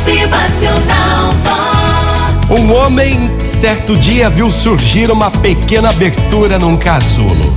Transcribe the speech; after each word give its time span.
Motivacional. 0.00 1.34
Um 2.48 2.74
homem, 2.74 3.38
certo 3.38 3.94
dia, 3.98 4.30
viu 4.30 4.50
surgir 4.50 5.10
uma 5.10 5.30
pequena 5.30 5.90
abertura 5.90 6.58
num 6.58 6.74
casulo. 6.74 7.52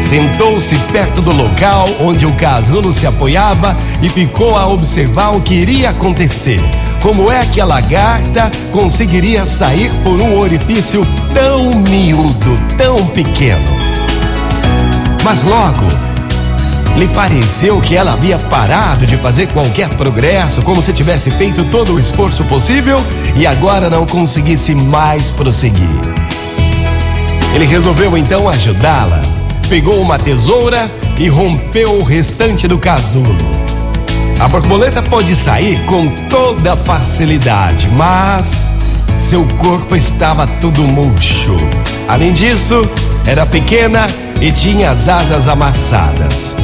Sentou-se 0.00 0.74
perto 0.90 1.20
do 1.20 1.30
local 1.30 1.86
onde 2.00 2.24
o 2.24 2.32
casulo 2.32 2.90
se 2.90 3.06
apoiava 3.06 3.76
e 4.00 4.08
ficou 4.08 4.56
a 4.56 4.66
observar 4.66 5.36
o 5.36 5.42
que 5.42 5.52
iria 5.52 5.90
acontecer. 5.90 6.58
Como 7.02 7.30
é 7.30 7.44
que 7.44 7.60
a 7.60 7.66
lagarta 7.66 8.50
conseguiria 8.70 9.44
sair 9.44 9.92
por 10.02 10.18
um 10.22 10.38
orifício 10.38 11.02
tão 11.34 11.74
miúdo, 11.74 12.58
tão 12.78 12.96
pequeno? 13.08 13.60
Mas 15.22 15.42
logo 15.42 16.11
lhe 16.96 17.08
pareceu 17.08 17.80
que 17.80 17.96
ela 17.96 18.12
havia 18.12 18.38
parado 18.38 19.06
de 19.06 19.16
fazer 19.16 19.48
qualquer 19.48 19.88
progresso, 19.90 20.62
como 20.62 20.82
se 20.82 20.92
tivesse 20.92 21.30
feito 21.30 21.64
todo 21.64 21.94
o 21.94 22.00
esforço 22.00 22.44
possível 22.44 22.98
e 23.34 23.46
agora 23.46 23.88
não 23.88 24.06
conseguisse 24.06 24.74
mais 24.74 25.30
prosseguir. 25.30 25.88
Ele 27.54 27.66
resolveu 27.66 28.16
então 28.16 28.48
ajudá-la. 28.48 29.20
Pegou 29.68 30.00
uma 30.00 30.18
tesoura 30.18 30.90
e 31.18 31.28
rompeu 31.28 31.98
o 31.98 32.02
restante 32.02 32.68
do 32.68 32.78
casulo. 32.78 33.36
A 34.40 34.48
borboleta 34.48 35.02
pôde 35.02 35.36
sair 35.36 35.78
com 35.86 36.08
toda 36.28 36.76
facilidade, 36.76 37.88
mas 37.90 38.66
seu 39.20 39.46
corpo 39.58 39.94
estava 39.94 40.46
tudo 40.46 40.82
murcho. 40.82 41.56
Além 42.08 42.32
disso, 42.32 42.86
era 43.26 43.46
pequena 43.46 44.06
e 44.40 44.50
tinha 44.50 44.90
as 44.90 45.08
asas 45.08 45.48
amassadas. 45.48 46.56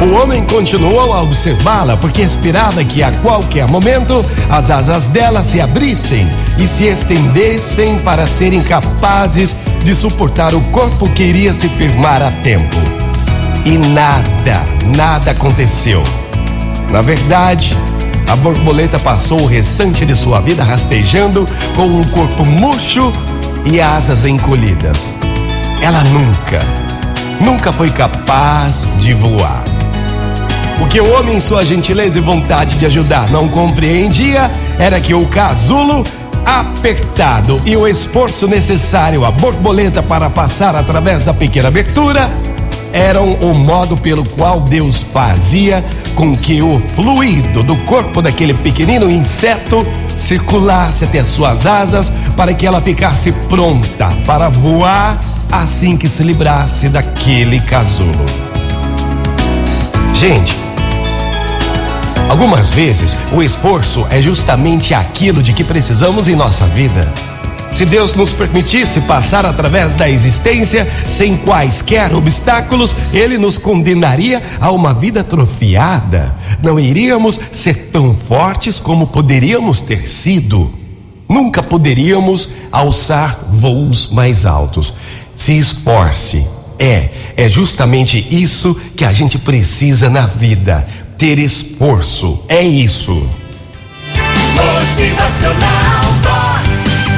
O 0.00 0.12
homem 0.12 0.44
continuou 0.44 1.12
a 1.12 1.22
observá-la 1.22 1.96
porque 1.96 2.22
esperava 2.22 2.84
que 2.84 3.02
a 3.02 3.10
qualquer 3.10 3.66
momento 3.66 4.24
as 4.48 4.70
asas 4.70 5.08
dela 5.08 5.42
se 5.42 5.60
abrissem 5.60 6.24
e 6.56 6.68
se 6.68 6.84
estendessem 6.84 7.98
para 7.98 8.24
serem 8.24 8.62
capazes 8.62 9.56
de 9.82 9.92
suportar 9.96 10.54
o 10.54 10.60
corpo 10.70 11.08
que 11.10 11.24
iria 11.24 11.52
se 11.52 11.68
firmar 11.70 12.22
a 12.22 12.30
tempo. 12.30 12.76
E 13.64 13.76
nada, 13.76 14.62
nada 14.96 15.32
aconteceu. 15.32 16.04
Na 16.92 17.02
verdade, 17.02 17.76
a 18.28 18.36
borboleta 18.36 19.00
passou 19.00 19.42
o 19.42 19.46
restante 19.46 20.06
de 20.06 20.14
sua 20.14 20.40
vida 20.40 20.62
rastejando 20.62 21.44
com 21.74 21.86
um 21.86 22.04
corpo 22.04 22.44
murcho 22.46 23.12
e 23.64 23.80
asas 23.80 24.24
encolhidas. 24.24 25.12
Ela 25.82 26.04
nunca, 26.04 26.60
nunca 27.40 27.72
foi 27.72 27.90
capaz 27.90 28.92
de 28.98 29.12
voar. 29.12 29.77
O 30.80 30.86
que 30.86 31.00
o 31.00 31.12
homem, 31.12 31.36
em 31.36 31.40
sua 31.40 31.64
gentileza 31.64 32.18
e 32.18 32.22
vontade 32.22 32.76
de 32.76 32.86
ajudar, 32.86 33.30
não 33.30 33.48
compreendia 33.48 34.50
era 34.78 35.00
que 35.00 35.12
o 35.12 35.26
casulo 35.26 36.04
apertado 36.44 37.60
e 37.66 37.76
o 37.76 37.86
esforço 37.86 38.46
necessário 38.46 39.24
à 39.24 39.30
borboleta 39.30 40.02
para 40.02 40.30
passar 40.30 40.74
através 40.76 41.24
da 41.24 41.34
pequena 41.34 41.68
abertura 41.68 42.30
eram 42.92 43.34
o 43.34 43.54
modo 43.54 43.96
pelo 43.96 44.24
qual 44.24 44.60
Deus 44.60 45.02
fazia 45.02 45.84
com 46.14 46.34
que 46.34 46.62
o 46.62 46.80
fluido 46.94 47.62
do 47.62 47.76
corpo 47.78 48.22
daquele 48.22 48.54
pequenino 48.54 49.10
inseto 49.10 49.86
circulasse 50.16 51.04
até 51.04 51.22
suas 51.22 51.66
asas 51.66 52.10
para 52.36 52.54
que 52.54 52.66
ela 52.66 52.80
ficasse 52.80 53.32
pronta 53.48 54.08
para 54.24 54.48
voar 54.48 55.20
assim 55.52 55.96
que 55.96 56.08
se 56.08 56.22
livrasse 56.22 56.88
daquele 56.88 57.60
casulo. 57.60 58.24
Gente, 60.14 60.56
Algumas 62.28 62.70
vezes, 62.70 63.16
o 63.32 63.42
esforço 63.42 64.06
é 64.10 64.20
justamente 64.20 64.92
aquilo 64.92 65.42
de 65.42 65.54
que 65.54 65.64
precisamos 65.64 66.28
em 66.28 66.36
nossa 66.36 66.66
vida. 66.66 67.10
Se 67.72 67.86
Deus 67.86 68.14
nos 68.14 68.32
permitisse 68.32 69.00
passar 69.02 69.46
através 69.46 69.94
da 69.94 70.10
existência 70.10 70.86
sem 71.06 71.38
quaisquer 71.38 72.14
obstáculos, 72.14 72.94
Ele 73.14 73.38
nos 73.38 73.56
condenaria 73.56 74.42
a 74.60 74.70
uma 74.70 74.92
vida 74.92 75.20
atrofiada. 75.20 76.34
Não 76.62 76.78
iríamos 76.78 77.40
ser 77.50 77.88
tão 77.92 78.14
fortes 78.14 78.78
como 78.78 79.06
poderíamos 79.06 79.80
ter 79.80 80.06
sido. 80.06 80.70
Nunca 81.26 81.62
poderíamos 81.62 82.50
alçar 82.70 83.38
voos 83.48 84.10
mais 84.10 84.44
altos. 84.44 84.92
Se 85.34 85.58
esforce. 85.58 86.46
É, 86.78 87.08
é 87.36 87.48
justamente 87.48 88.24
isso 88.30 88.78
que 88.94 89.04
a 89.04 89.12
gente 89.12 89.38
precisa 89.38 90.10
na 90.10 90.26
vida 90.26 90.86
ter 91.18 91.40
esforço. 91.40 92.38
É 92.48 92.62
isso. 92.62 93.28
Motivacional 94.54 96.04
Vox. 96.22 96.68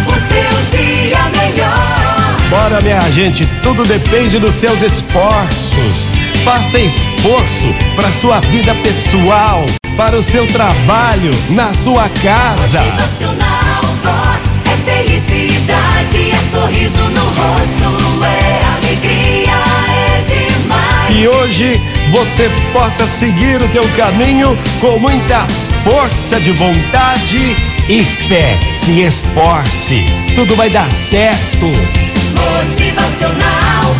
O 0.06 0.14
seu 0.26 0.78
dia 0.78 1.18
melhor. 1.28 2.40
Bora, 2.48 2.80
minha 2.80 3.00
gente, 3.10 3.46
tudo 3.62 3.84
depende 3.84 4.38
dos 4.38 4.54
seus 4.54 4.80
esforços. 4.80 6.08
Faça 6.42 6.80
esforço 6.80 7.74
para 7.94 8.10
sua 8.10 8.40
vida 8.40 8.74
pessoal, 8.76 9.66
para 9.98 10.16
o 10.16 10.22
seu 10.22 10.46
trabalho, 10.46 11.30
na 11.50 11.74
sua 11.74 12.08
casa. 12.08 12.82
Motivacional 12.82 13.82
Vox. 14.02 14.60
É 14.64 14.76
felicidade, 14.90 16.30
é 16.30 16.50
sorriso 16.50 17.02
no 17.10 17.24
rosto, 17.24 17.49
você 22.10 22.50
possa 22.72 23.06
seguir 23.06 23.60
o 23.60 23.68
teu 23.68 23.84
caminho 23.96 24.56
com 24.80 24.98
muita 24.98 25.46
força 25.84 26.40
de 26.40 26.52
vontade 26.52 27.56
e 27.88 28.04
fé. 28.28 28.58
Se 28.74 29.00
esforce, 29.00 30.04
tudo 30.34 30.54
vai 30.56 30.70
dar 30.70 30.90
certo. 30.90 31.66
Motivacional 32.34 33.94